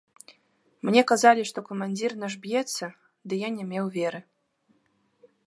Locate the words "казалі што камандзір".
1.11-2.11